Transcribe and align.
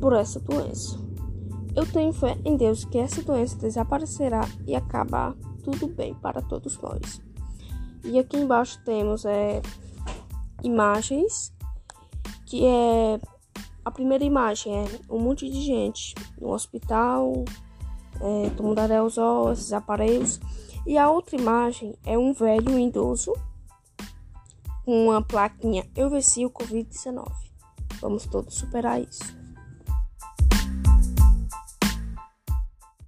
por 0.00 0.12
essa 0.14 0.40
doença. 0.40 0.98
Eu 1.74 1.86
tenho 1.86 2.12
fé 2.12 2.36
em 2.44 2.56
Deus 2.56 2.84
que 2.84 2.98
essa 2.98 3.22
doença 3.22 3.56
desaparecerá 3.56 4.42
e 4.66 4.74
acabar 4.74 5.34
tudo 5.62 5.86
bem 5.86 6.14
para 6.14 6.42
todos 6.42 6.78
nós. 6.80 7.22
E 8.04 8.18
aqui 8.18 8.36
embaixo 8.36 8.80
temos 8.84 9.24
é, 9.24 9.62
imagens, 10.62 11.52
que 12.46 12.66
é 12.66 13.20
a 13.84 13.90
primeira 13.90 14.24
imagem 14.24 14.72
é 14.74 14.84
um 15.10 15.18
monte 15.18 15.48
de 15.50 15.60
gente 15.60 16.14
no 16.40 16.52
hospital, 16.52 17.44
é, 18.20 18.50
tomando 18.50 18.78
aerosol, 18.78 19.52
esses 19.52 19.72
aparelhos. 19.72 20.40
E 20.86 20.98
a 20.98 21.10
outra 21.10 21.36
imagem 21.36 21.94
é 22.04 22.16
um 22.18 22.32
velho 22.32 22.78
idoso 22.78 23.32
com 24.84 25.08
uma 25.08 25.22
plaquinha 25.22 25.88
Eu 25.96 26.10
venci 26.10 26.44
o 26.44 26.50
Covid-19. 26.50 27.30
Vamos 28.00 28.26
todos 28.26 28.54
superar 28.54 29.00
isso. 29.00 29.41